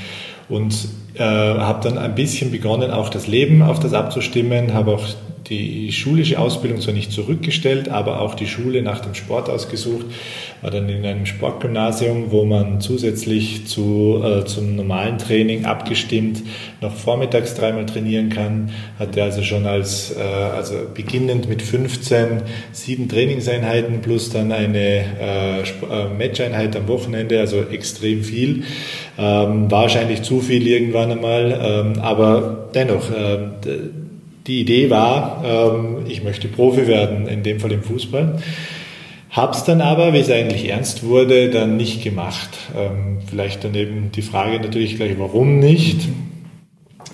[0.49, 5.07] und äh, habe dann ein bisschen begonnen, auch das Leben auf das abzustimmen, habe auch
[5.49, 10.07] die schulische Ausbildung zwar nicht zurückgestellt, aber auch die Schule nach dem Sport ausgesucht,
[10.61, 16.43] war dann in einem Sportgymnasium, wo man zusätzlich zu, äh, zum normalen Training abgestimmt
[16.81, 23.09] noch vormittags dreimal trainieren kann, hatte also schon als, äh, also beginnend mit 15 sieben
[23.09, 25.65] Trainingseinheiten plus dann eine äh, äh,
[26.17, 28.65] Matcheinheit am Wochenende, also extrem viel.
[29.19, 33.39] Ähm, wahrscheinlich zu viel irgendwann einmal, ähm, aber dennoch, äh,
[34.49, 38.41] die Idee war, ähm, ich möchte Profi werden, in dem Fall im Fußball.
[39.31, 42.49] Hab's dann aber, wie es eigentlich ernst wurde, dann nicht gemacht.
[42.77, 46.01] Ähm, vielleicht dann eben die Frage natürlich gleich, warum nicht?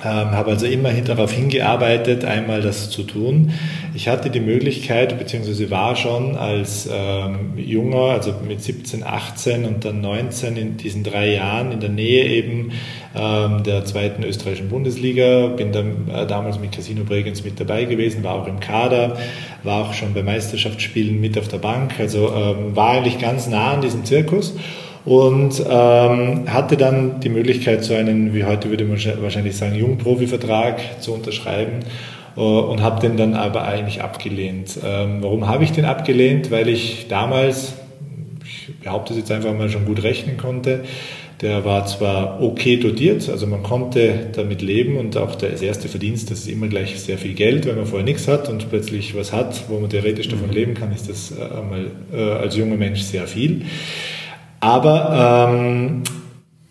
[0.02, 3.52] Ähm, habe also immerhin darauf hingearbeitet, einmal das zu tun.
[3.94, 9.84] Ich hatte die Möglichkeit, beziehungsweise war schon als ähm, Junger, also mit 17, 18 und
[9.84, 12.72] dann 19 in diesen drei Jahren in der Nähe eben
[13.14, 18.24] ähm, der zweiten österreichischen Bundesliga, bin dann äh, damals mit Casino Bregenz mit dabei gewesen,
[18.24, 19.16] war auch im Kader,
[19.62, 23.72] war auch schon bei Meisterschaftsspielen mit auf der Bank, also ähm, war eigentlich ganz nah
[23.74, 24.54] an diesem Zirkus
[25.04, 31.02] und ähm, hatte dann die Möglichkeit, so einen, wie heute würde man wahrscheinlich sagen, Jungprofi-Vertrag
[31.02, 31.80] zu unterschreiben
[32.36, 34.78] äh, und habe den dann aber eigentlich abgelehnt.
[34.84, 36.50] Ähm, warum habe ich den abgelehnt?
[36.50, 37.74] Weil ich damals,
[38.44, 40.84] ich behaupte es jetzt einfach mal, schon gut rechnen konnte.
[41.42, 46.30] Der war zwar okay dotiert, also man konnte damit leben und auch das erste Verdienst,
[46.30, 49.32] das ist immer gleich sehr viel Geld, wenn man vorher nichts hat und plötzlich was
[49.32, 50.54] hat, wo man theoretisch davon mhm.
[50.54, 53.62] leben kann, ist das äh, einmal äh, als junger Mensch sehr viel.
[54.64, 56.02] Aber ähm,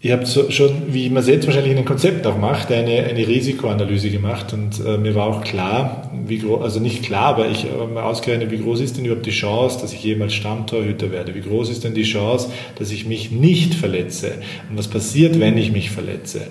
[0.01, 3.03] ihr habt so, schon, wie man es jetzt wahrscheinlich in einem Konzept auch macht, eine,
[3.03, 7.49] eine Risikoanalyse gemacht und äh, mir war auch klar, wie groß, also nicht klar, aber
[7.49, 11.11] ich habe mal ausgerechnet, wie groß ist denn überhaupt die Chance, dass ich jemals Stammtorhüter
[11.11, 11.35] werde?
[11.35, 14.39] Wie groß ist denn die Chance, dass ich mich nicht verletze?
[14.71, 16.47] Und was passiert, wenn ich mich verletze?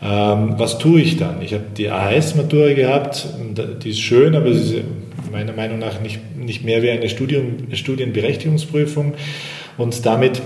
[0.00, 1.42] Ähm, was tue ich dann?
[1.42, 3.26] Ich habe die AHS-Matura gehabt,
[3.82, 4.84] die ist schön, aber sie ist
[5.32, 9.14] meiner Meinung nach nicht, nicht mehr wie eine Studium, Studienberechtigungsprüfung
[9.76, 10.40] und damit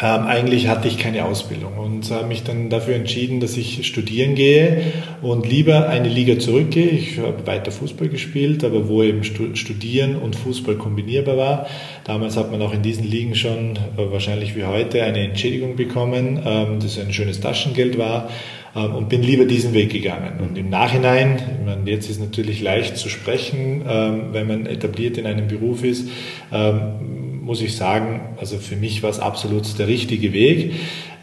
[0.00, 4.36] ähm, eigentlich hatte ich keine Ausbildung und habe mich dann dafür entschieden, dass ich studieren
[4.36, 6.90] gehe und lieber eine Liga zurückgehe.
[6.90, 11.66] Ich habe weiter Fußball gespielt, aber wo eben Studieren und Fußball kombinierbar war.
[12.04, 16.40] Damals hat man auch in diesen Ligen schon äh, wahrscheinlich wie heute eine Entschädigung bekommen,
[16.44, 18.30] ähm, das ein schönes Taschengeld war
[18.76, 20.40] ähm, und bin lieber diesen Weg gegangen.
[20.40, 25.18] Und im Nachhinein, ich meine, jetzt ist natürlich leicht zu sprechen, ähm, wenn man etabliert
[25.18, 26.08] in einem Beruf ist,
[26.52, 30.74] ähm, muss ich sagen, also für mich war es absolut der richtige Weg.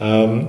[0.02, 0.48] Ähm,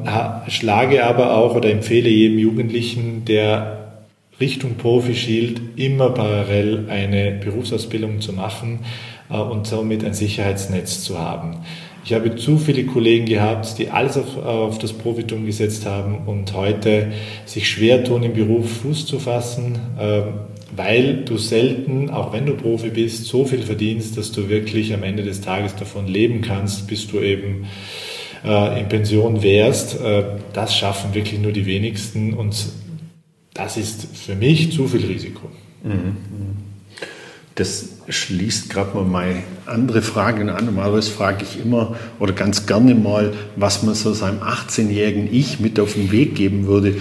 [0.49, 4.01] schlage aber auch oder empfehle jedem Jugendlichen, der
[4.41, 8.87] Richtung Profi schielt, immer parallel eine Berufsausbildung zu machen
[9.29, 11.59] äh, und somit ein Sicherheitsnetz zu haben.
[12.07, 16.55] Ich habe zu viele Kollegen gehabt, die alles auf, auf, das Profitum gesetzt haben und
[16.55, 17.13] heute
[17.45, 19.79] sich schwer tun, im Beruf Fuß zu fassen.
[20.01, 20.25] Ähm,
[20.77, 25.03] weil du selten, auch wenn du Profi bist, so viel verdienst, dass du wirklich am
[25.03, 27.67] Ende des Tages davon leben kannst, bis du eben
[28.45, 30.01] äh, in Pension wärst.
[30.01, 32.55] Äh, das schaffen wirklich nur die wenigsten und
[33.55, 35.49] das ist für mich zu viel Risiko.
[35.83, 36.17] Mhm.
[37.55, 40.67] Das schließt gerade mal meine andere Frage an.
[40.67, 45.81] Normalerweise frage ich immer oder ganz gerne mal, was man so seinem 18-jährigen Ich mit
[45.81, 46.97] auf den Weg geben würde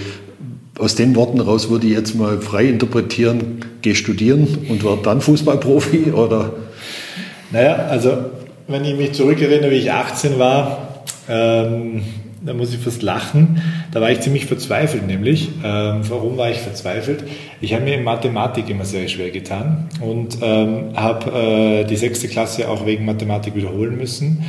[0.78, 5.20] aus den Worten raus würde ich jetzt mal frei interpretieren, geh studieren und werde dann
[5.20, 6.52] Fußballprofi oder?
[7.50, 8.16] Naja, also
[8.68, 12.02] wenn ich mich zurückerinnere, wie ich 18 war, ähm,
[12.44, 13.60] da muss ich fast lachen.
[13.92, 15.48] Da war ich ziemlich verzweifelt, nämlich.
[15.64, 17.24] Ähm, warum war ich verzweifelt?
[17.60, 22.28] Ich habe mir in Mathematik immer sehr schwer getan und ähm, habe äh, die sechste
[22.28, 24.44] Klasse auch wegen Mathematik wiederholen müssen.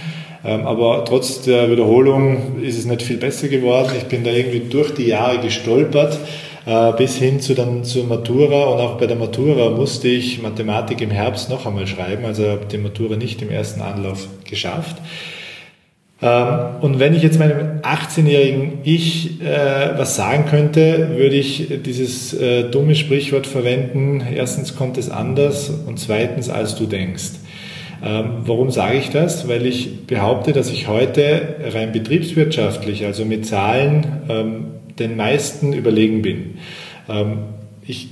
[0.48, 3.92] Ähm, aber trotz der Wiederholung ist es nicht viel besser geworden.
[3.98, 6.18] Ich bin da irgendwie durch die Jahre gestolpert
[6.68, 11.02] äh, bis hin zu dann zur Matura und auch bei der Matura musste ich Mathematik
[11.02, 14.98] im Herbst noch einmal schreiben, also habe die Matura nicht im ersten Anlauf geschafft.
[16.22, 22.34] Ähm, und wenn ich jetzt meinem 18-jährigen Ich äh, was sagen könnte, würde ich dieses
[22.34, 24.22] äh, dumme Sprichwort verwenden.
[24.36, 27.34] Erstens kommt es anders und zweitens als du denkst.
[28.04, 29.48] Ähm, warum sage ich das?
[29.48, 34.66] Weil ich behaupte, dass ich heute rein betriebswirtschaftlich, also mit Zahlen, ähm,
[35.00, 36.56] den meisten überlegen bin.
[37.10, 37.40] Ähm,
[37.86, 38.10] ich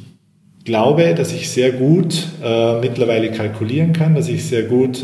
[0.64, 5.04] glaube, dass ich sehr gut äh, mittlerweile kalkulieren kann, dass ich sehr gut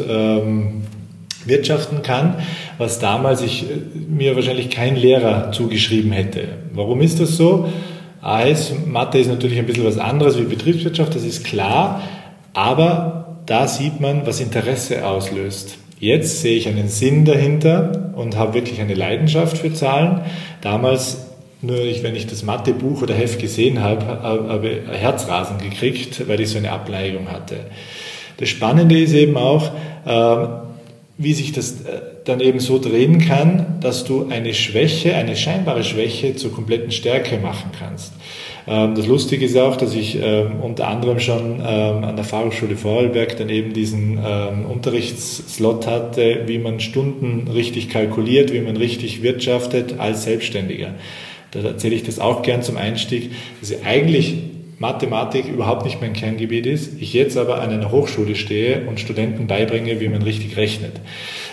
[1.46, 2.36] wirtschaften kann,
[2.78, 3.76] was damals ich äh,
[4.10, 6.48] mir wahrscheinlich kein Lehrer zugeschrieben hätte.
[6.74, 7.70] Warum ist das so?
[8.22, 12.04] AS, Mathe ist natürlich ein bisschen was anderes wie Betriebswirtschaft, das ist klar,
[12.54, 13.21] aber
[13.52, 15.78] da sieht man, was Interesse auslöst.
[16.00, 20.22] Jetzt sehe ich einen Sinn dahinter und habe wirklich eine Leidenschaft für Zahlen.
[20.62, 21.18] Damals
[21.62, 26.50] nur wenn ich das Mathebuch oder Heft gesehen habe, habe ich Herzrasen gekriegt, weil ich
[26.50, 27.58] so eine Ableigung hatte.
[28.38, 29.70] Das Spannende ist eben auch,
[30.08, 30.48] ähm,
[31.18, 35.84] wie sich das äh, dann eben so drehen kann, dass du eine Schwäche, eine scheinbare
[35.84, 38.14] Schwäche zur kompletten Stärke machen kannst.
[38.68, 42.76] Ähm, das Lustige ist auch, dass ich ähm, unter anderem schon ähm, an der Fachhochschule
[42.76, 44.20] Vorarlberg dann eben diesen
[44.70, 50.94] Unterrichtsslot hatte, wie man Stunden richtig kalkuliert, wie man richtig wirtschaftet als Selbstständiger.
[51.52, 54.36] Da erzähle ich das auch gern zum Einstieg, dass ich eigentlich
[54.80, 59.48] Mathematik überhaupt nicht mein Kerngebiet ist, ich jetzt aber an einer Hochschule stehe und Studenten
[59.48, 60.94] beibringe, wie man richtig rechnet.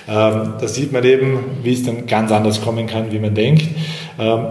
[0.06, 3.64] Da sieht man eben, wie es dann ganz anders kommen kann, wie man denkt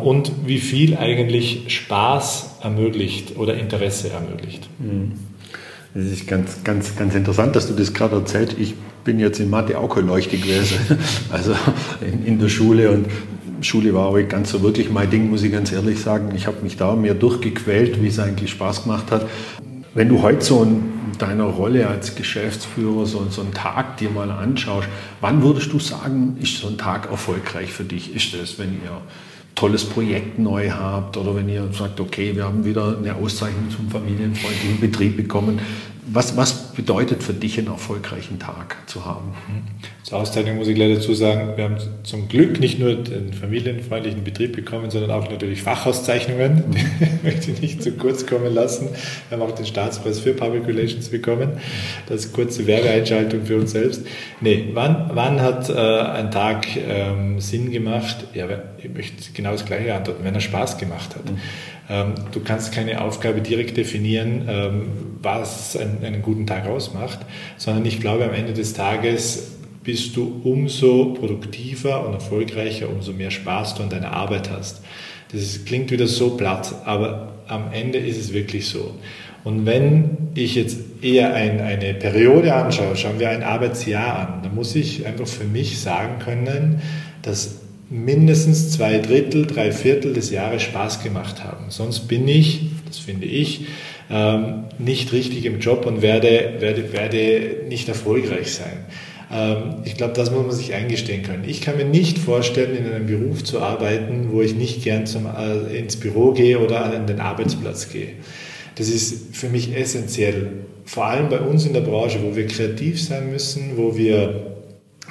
[0.03, 4.69] und wie viel eigentlich Spaß ermöglicht oder Interesse ermöglicht.
[4.79, 5.13] Mhm.
[5.93, 8.55] Das ist ganz, ganz, ganz interessant, dass du das gerade erzählst.
[8.59, 10.77] Ich bin jetzt in Mathe auch kein Leuchte gewesen,
[11.31, 11.55] also
[12.01, 13.07] in, in der Schule und
[13.61, 16.31] Schule war auch ganz so wirklich mein Ding, muss ich ganz ehrlich sagen.
[16.35, 19.25] Ich habe mich da mehr durchgequält, wie es eigentlich Spaß gemacht hat.
[19.95, 20.83] Wenn du heute so in
[21.17, 24.87] deiner Rolle als Geschäftsführer so, so einen Tag dir mal anschaust,
[25.21, 28.15] wann würdest du sagen, ist so ein Tag erfolgreich für dich?
[28.15, 29.01] Ist das, wenn ihr
[29.57, 33.89] tolles Projekt neu habt oder wenn ihr sagt, okay, wir haben wieder eine Auszeichnung zum
[33.89, 35.59] familienfreundlichen Betrieb bekommen.
[36.09, 39.33] Was, was bedeutet für dich einen erfolgreichen Tag zu haben?
[40.03, 44.23] Zur Auszeichnung muss ich leider dazu sagen, wir haben zum Glück nicht nur den familienfreundlichen
[44.23, 46.63] Betrieb bekommen, sondern auch natürlich Fachauszeichnungen.
[46.71, 48.87] Die möchte ich nicht zu kurz kommen lassen.
[49.27, 51.59] Wir haben auch den Staatspreis für Public Relations bekommen.
[52.07, 54.05] Das ist kurze Werbeeinschaltung für uns selbst.
[54.39, 58.27] Nee, wann, wann hat äh, ein Tag ähm, Sinn gemacht?
[58.33, 61.25] Ja, ich möchte genau das Gleiche antworten, wenn er Spaß gemacht hat.
[61.25, 61.37] Mhm.
[61.89, 64.87] Ähm, du kannst keine Aufgabe direkt definieren, ähm,
[65.21, 67.19] was einen guten Tag ausmacht,
[67.57, 69.51] sondern ich glaube, am Ende des Tages
[69.83, 74.81] bist du umso produktiver und erfolgreicher, umso mehr Spaß du an deiner Arbeit hast.
[75.31, 78.95] Das klingt wieder so platt, aber am Ende ist es wirklich so.
[79.43, 84.55] Und wenn ich jetzt eher ein, eine Periode anschaue, schauen wir ein Arbeitsjahr an, dann
[84.55, 86.81] muss ich einfach für mich sagen können,
[87.21, 91.65] dass mindestens zwei Drittel, drei Viertel des Jahres Spaß gemacht haben.
[91.69, 93.67] Sonst bin ich, das finde ich,
[94.09, 98.85] ähm, nicht richtig im Job und werde, werde, werde nicht erfolgreich sein.
[99.31, 101.43] Ähm, ich glaube, das muss man sich eingestehen können.
[101.45, 105.25] Ich kann mir nicht vorstellen, in einem Beruf zu arbeiten, wo ich nicht gern zum,
[105.25, 108.13] äh, ins Büro gehe oder an den Arbeitsplatz gehe.
[108.75, 110.51] Das ist für mich essentiell.
[110.85, 114.55] Vor allem bei uns in der Branche, wo wir kreativ sein müssen, wo wir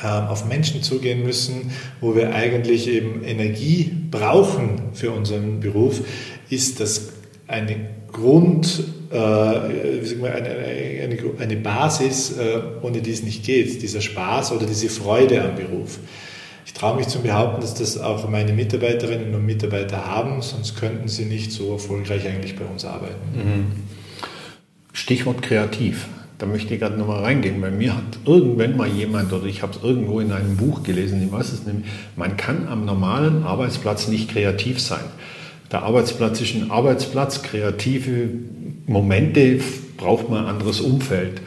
[0.03, 6.01] ähm, auf Menschen zugehen müssen, wo wir eigentlich eben Energie brauchen für unseren Beruf,
[6.49, 7.13] ist das
[7.47, 7.77] eine
[8.17, 10.51] Grund, äh, eine,
[11.03, 15.55] eine, eine, Basis, äh, ohne die es nicht geht, dieser Spaß oder diese Freude am
[15.55, 15.99] Beruf.
[16.65, 21.09] Ich traue mich zu behaupten, dass das auch meine Mitarbeiterinnen und Mitarbeiter haben, sonst könnten
[21.09, 23.15] sie nicht so erfolgreich eigentlich bei uns arbeiten.
[23.35, 23.67] Mhm.
[24.93, 26.09] Stichwort kreativ.
[26.39, 27.61] Da möchte ich gerade nochmal reingehen.
[27.61, 31.23] Bei mir hat irgendwann mal jemand, oder ich habe es irgendwo in einem Buch gelesen,
[31.23, 35.05] ich weiß es nicht, man kann am normalen Arbeitsplatz nicht kreativ sein.
[35.73, 38.29] Der Arbeitsplatz ist ein Arbeitsplatz, kreative
[38.87, 39.61] Momente
[39.97, 41.41] braucht man ein anderes Umfeld.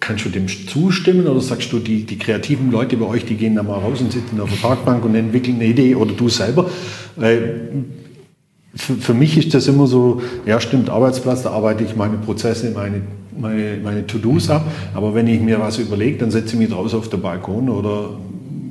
[0.00, 3.54] Kannst du dem zustimmen oder sagst du, die, die kreativen Leute bei euch, die gehen
[3.54, 6.68] da mal raus und sitzen auf der Parkbank und entwickeln eine Idee oder du selber?
[7.16, 12.72] Für, für mich ist das immer so, ja stimmt, Arbeitsplatz, da arbeite ich meine Prozesse,
[12.72, 13.02] meine
[13.38, 14.64] meine, meine To-Dos ab.
[14.94, 18.10] Aber wenn ich mir was überlege, dann setze ich mich draußen auf den Balkon oder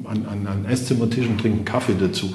[0.05, 2.33] an, an, an Esszimmertisch und trinke einen Kaffee dazu.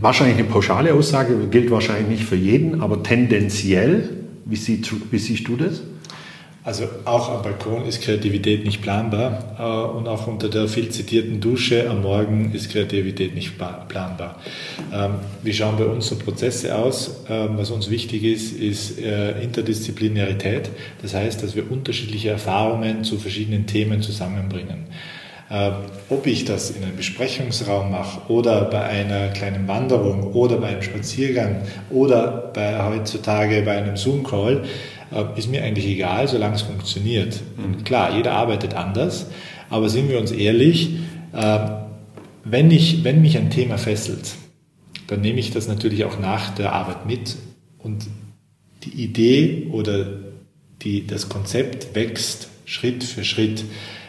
[0.00, 4.10] Wahrscheinlich eine pauschale Aussage, gilt wahrscheinlich nicht für jeden, aber tendenziell,
[4.44, 5.82] wie, sie, wie siehst du das?
[6.66, 11.40] Also auch am Balkon ist Kreativität nicht planbar äh, und auch unter der viel zitierten
[11.40, 14.42] Dusche am Morgen ist Kreativität nicht planbar.
[14.92, 15.12] Ähm,
[15.44, 17.22] wie schauen bei uns so Prozesse aus?
[17.28, 20.70] Ähm, was uns wichtig ist, ist äh, Interdisziplinarität.
[21.02, 24.86] Das heißt, dass wir unterschiedliche Erfahrungen zu verschiedenen Themen zusammenbringen.
[25.48, 25.70] Äh,
[26.08, 30.82] ob ich das in einem Besprechungsraum mache oder bei einer kleinen Wanderung oder bei einem
[30.82, 34.64] Spaziergang oder bei, heutzutage bei einem Zoom-Call,
[35.12, 37.40] äh, ist mir eigentlich egal, solange es funktioniert.
[37.58, 39.26] Und klar, jeder arbeitet anders,
[39.70, 40.96] aber sind wir uns ehrlich,
[41.32, 41.58] äh,
[42.44, 44.34] wenn, ich, wenn mich ein Thema fesselt,
[45.06, 47.36] dann nehme ich das natürlich auch nach der Arbeit mit
[47.78, 48.06] und
[48.82, 50.06] die Idee oder
[50.82, 53.64] die, das Konzept wächst Schritt für Schritt.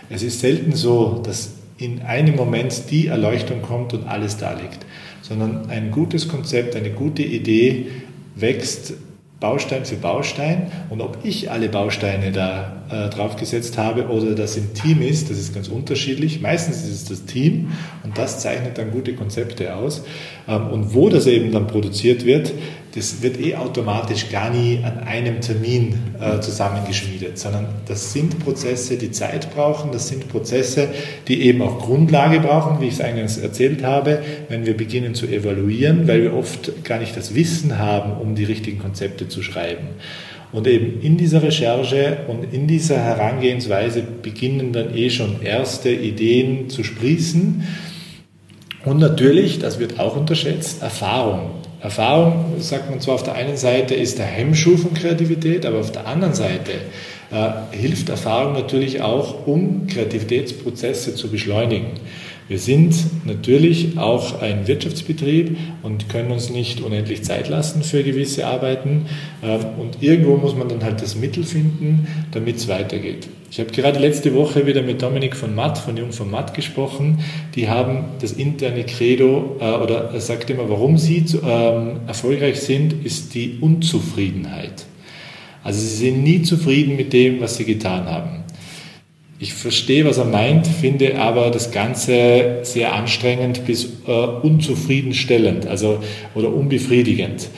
[0.09, 4.85] Es ist selten so, dass in einem Moment die Erleuchtung kommt und alles da liegt,
[5.21, 7.87] sondern ein gutes Konzept, eine gute Idee
[8.35, 8.93] wächst
[9.39, 10.71] Baustein für Baustein.
[10.89, 15.37] Und ob ich alle Bausteine da äh, draufgesetzt habe oder das im Team ist, das
[15.37, 16.41] ist ganz unterschiedlich.
[16.41, 17.71] Meistens ist es das Team
[18.03, 20.03] und das zeichnet dann gute Konzepte aus.
[20.47, 22.53] Ähm, und wo das eben dann produziert wird,
[22.95, 28.97] das wird eh automatisch gar nie an einem Termin äh, zusammengeschmiedet, sondern das sind Prozesse,
[28.97, 30.87] die Zeit brauchen, das sind Prozesse,
[31.27, 35.27] die eben auch Grundlage brauchen, wie ich es eingangs erzählt habe, wenn wir beginnen zu
[35.27, 39.89] evaluieren, weil wir oft gar nicht das Wissen haben, um die richtigen Konzepte zu schreiben.
[40.51, 46.69] Und eben in dieser Recherche und in dieser Herangehensweise beginnen dann eh schon erste Ideen
[46.69, 47.63] zu sprießen.
[48.85, 51.51] Und natürlich, das wird auch unterschätzt, Erfahrung.
[51.81, 55.91] Erfahrung, sagt man zwar auf der einen Seite, ist der Hemmschuh von Kreativität, aber auf
[55.91, 56.71] der anderen Seite
[57.31, 61.87] äh, hilft Erfahrung natürlich auch, um Kreativitätsprozesse zu beschleunigen.
[62.47, 68.47] Wir sind natürlich auch ein Wirtschaftsbetrieb und können uns nicht unendlich Zeit lassen für gewisse
[68.47, 69.05] Arbeiten.
[69.43, 73.27] Ähm, und irgendwo muss man dann halt das Mittel finden, damit es weitergeht.
[73.51, 77.19] Ich habe gerade letzte Woche wieder mit Dominik von Matt, von Jung von Matt gesprochen.
[77.55, 83.05] Die haben das interne Credo, äh, oder er sagt immer, warum sie ähm, erfolgreich sind,
[83.05, 84.85] ist die Unzufriedenheit.
[85.65, 88.46] Also sie sind nie zufrieden mit dem, was sie getan haben.
[89.39, 95.99] Ich verstehe, was er meint, finde aber das Ganze sehr anstrengend bis äh, unzufriedenstellend, also
[96.33, 97.49] oder unbefriedigend.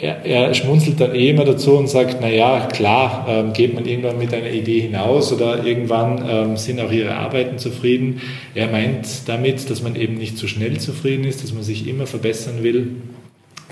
[0.00, 3.86] Er, er, schmunzelt dann eh immer dazu und sagt, na ja, klar, ähm, geht man
[3.86, 8.20] irgendwann mit einer Idee hinaus oder irgendwann ähm, sind auch ihre Arbeiten zufrieden.
[8.54, 12.06] Er meint damit, dass man eben nicht zu schnell zufrieden ist, dass man sich immer
[12.06, 12.96] verbessern will.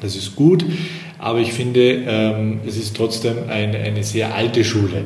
[0.00, 0.64] Das ist gut,
[1.18, 5.04] aber ich finde, ähm, es ist trotzdem eine, eine sehr alte Schule.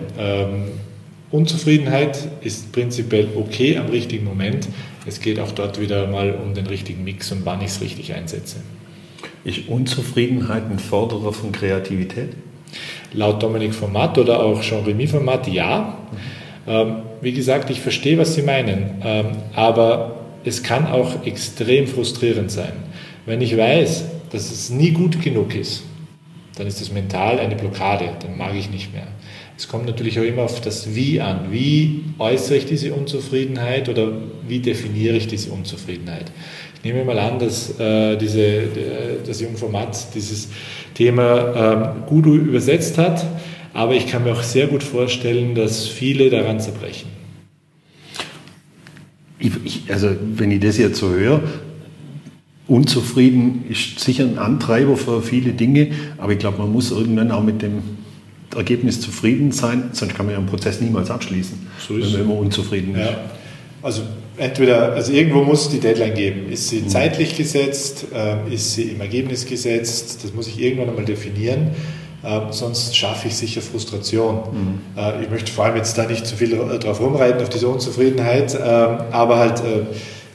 [1.31, 4.69] Unzufriedenheit ist prinzipiell okay am richtigen Moment.
[5.07, 8.15] Es geht auch dort wieder mal um den richtigen Mix und wann ich es richtig
[8.15, 8.59] einsetze.
[9.45, 12.31] Ist Unzufriedenheit ein Förderer von Kreativität?
[13.13, 15.99] Laut Dominik Format oder auch Jean-Remy Format ja.
[16.67, 22.51] Ähm, wie gesagt, ich verstehe, was Sie meinen, ähm, aber es kann auch extrem frustrierend
[22.51, 22.73] sein.
[23.25, 25.85] Wenn ich weiß, dass es nie gut genug ist,
[26.57, 29.07] dann ist das mental eine Blockade, dann mag ich nicht mehr.
[29.59, 31.47] Es kommt natürlich auch immer auf das Wie an.
[31.51, 34.13] Wie äußere ich diese Unzufriedenheit oder
[34.47, 36.31] wie definiere ich diese Unzufriedenheit?
[36.75, 38.69] Ich nehme mal an, dass äh, diese, äh,
[39.27, 40.49] das Jungformat dieses
[40.95, 43.27] Thema ähm, gut übersetzt hat,
[43.73, 47.09] aber ich kann mir auch sehr gut vorstellen, dass viele daran zerbrechen.
[49.39, 51.43] Ich, ich, also wenn ich das jetzt so höre,
[52.69, 55.89] unzufrieden ist sicher ein Antreiber für viele Dinge,
[56.19, 58.06] aber ich glaube, man muss irgendwann auch mit dem
[58.57, 62.37] Ergebnis zufrieden sein, sonst kann man ja einen Prozess niemals abschließen, so wenn man immer
[62.37, 63.11] unzufrieden ist.
[63.11, 63.19] Ja.
[63.83, 64.03] Also
[64.37, 66.51] entweder, also irgendwo muss es die Deadline geben.
[66.51, 66.89] Ist sie mhm.
[66.89, 68.07] zeitlich gesetzt?
[68.15, 70.21] Äh, ist sie im Ergebnis gesetzt?
[70.23, 71.71] Das muss ich irgendwann einmal definieren.
[72.23, 74.81] Äh, sonst schaffe ich sicher Frustration.
[74.97, 75.01] Mhm.
[75.01, 78.55] Äh, ich möchte vor allem jetzt da nicht zu viel drauf rumreiten, auf diese Unzufriedenheit,
[78.55, 79.87] äh, aber halt, äh,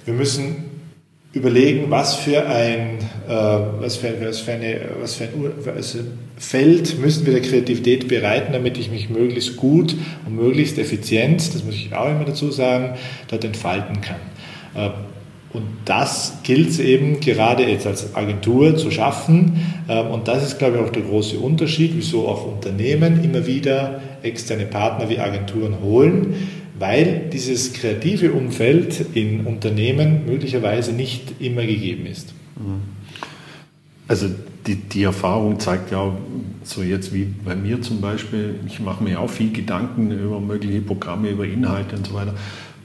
[0.05, 0.70] wir müssen
[1.33, 3.33] überlegen, was für ein, äh,
[3.79, 5.99] was für, was für, eine, was für ein also
[6.37, 11.63] Feld müssen wir der Kreativität bereiten, damit ich mich möglichst gut und möglichst effizient, das
[11.63, 12.97] muss ich auch immer dazu sagen,
[13.29, 14.19] dort entfalten kann.
[14.75, 14.89] Äh,
[15.53, 19.83] und das gilt es eben gerade jetzt als Agentur zu schaffen.
[19.89, 24.01] Ähm, und das ist, glaube ich, auch der große Unterschied, wieso auch Unternehmen immer wieder
[24.21, 32.07] externe Partner wie Agenturen holen weil dieses kreative Umfeld in Unternehmen möglicherweise nicht immer gegeben
[32.07, 32.33] ist.
[34.07, 34.27] Also
[34.65, 36.11] die, die Erfahrung zeigt ja,
[36.63, 40.81] so jetzt wie bei mir zum Beispiel, ich mache mir auch viel Gedanken über mögliche
[40.81, 42.35] Programme, über Inhalte und so weiter.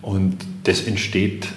[0.02, 1.48] Und das entsteht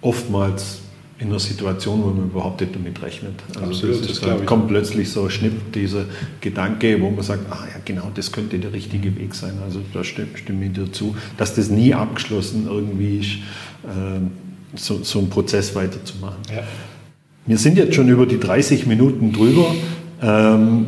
[0.00, 0.80] oftmals
[1.22, 3.34] in einer Situation, wo man überhaupt nicht damit rechnet.
[3.54, 6.06] Also Absolut, das, das kommt plötzlich so schnipp dieser
[6.40, 9.52] Gedanke, wo man sagt, ah ja genau, das könnte der richtige Weg sein.
[9.64, 13.30] Also da stimme, stimme ich dir zu, dass das nie abgeschlossen irgendwie ist,
[13.84, 14.20] äh,
[14.74, 16.42] so, so einen Prozess weiterzumachen.
[16.50, 16.64] Ja.
[17.46, 19.72] Wir sind jetzt schon über die 30 Minuten drüber.
[20.20, 20.86] Ähm,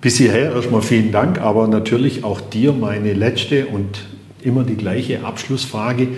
[0.00, 4.06] bis hierher erstmal vielen Dank, aber natürlich auch dir meine letzte und
[4.40, 6.08] immer die gleiche Abschlussfrage.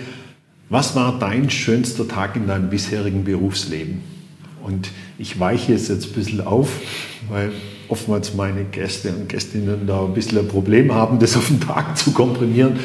[0.71, 3.99] Was war dein schönster Tag in deinem bisherigen Berufsleben?
[4.63, 6.79] Und ich weiche es jetzt ein bisschen auf,
[7.27, 7.51] weil
[7.89, 11.97] oftmals meine Gäste und Gästinnen da ein bisschen ein Problem haben, das auf den Tag
[11.97, 12.79] zu komprimieren.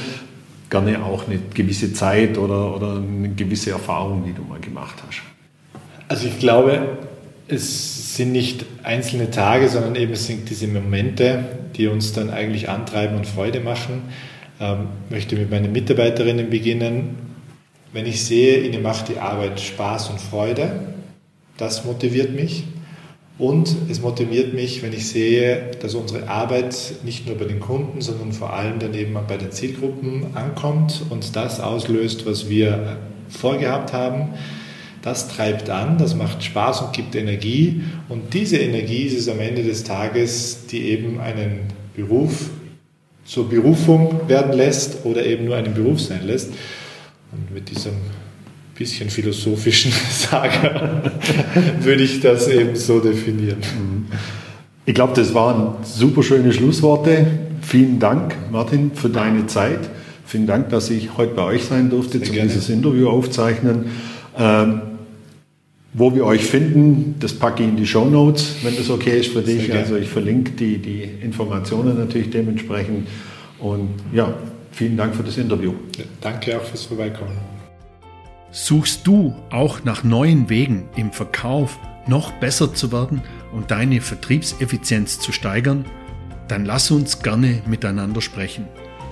[0.69, 5.23] Gerne auch eine gewisse Zeit oder, oder eine gewisse Erfahrung, die du mal gemacht hast.
[6.09, 6.99] Also ich glaube,
[7.47, 11.45] es sind nicht einzelne Tage, sondern eben sind diese Momente,
[11.77, 14.03] die uns dann eigentlich antreiben und Freude machen.
[14.59, 17.26] Ähm, möchte mit meinen Mitarbeiterinnen beginnen
[17.97, 20.81] wenn ich sehe, ihnen macht die Arbeit Spaß und Freude,
[21.57, 22.65] das motiviert mich.
[23.39, 28.03] Und es motiviert mich, wenn ich sehe, dass unsere Arbeit nicht nur bei den Kunden,
[28.03, 32.99] sondern vor allem dann eben bei den Zielgruppen ankommt und das auslöst, was wir
[33.31, 34.35] vorgehabt haben.
[35.01, 37.81] Das treibt an, das macht Spaß und gibt Energie.
[38.11, 41.61] Und diese Energie ist es am Ende des Tages, die eben einen
[41.95, 42.51] Beruf
[43.25, 46.53] zur Berufung werden lässt oder eben nur einen Beruf sein lässt.
[47.37, 47.93] Und mit diesem
[48.77, 51.13] bisschen philosophischen Sager
[51.81, 53.59] würde ich das eben so definieren.
[54.85, 57.27] Ich glaube, das waren super schöne Schlussworte.
[57.63, 59.81] Vielen Dank, Martin, für deine Zeit.
[60.27, 63.87] Vielen Dank, dass ich heute bei euch sein durfte, Sehr dieses Interview aufzeichnen.
[64.39, 64.83] Ähm,
[65.99, 69.33] wo wir euch finden, das packe ich in die Show Notes, wenn das okay ist
[69.33, 69.73] für dich.
[69.73, 73.09] Also ich verlinke die, die Informationen natürlich dementsprechend.
[73.59, 74.35] Und ja,
[74.77, 75.75] vielen Dank für das Interview.
[75.97, 77.37] Ja, danke auch fürs Vorbeikommen.
[78.53, 83.23] Suchst du auch nach neuen Wegen im Verkauf noch besser zu werden
[83.53, 85.85] und deine Vertriebseffizienz zu steigern?
[86.49, 88.67] Dann lass uns gerne miteinander sprechen.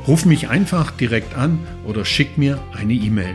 [0.07, 3.35] Ruf mich einfach direkt an oder schick mir eine E-Mail.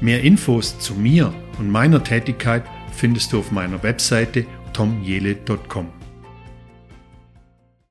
[0.00, 5.97] Mehr Infos zu mir und meiner Tätigkeit findest du auf meiner Webseite tomjele.com.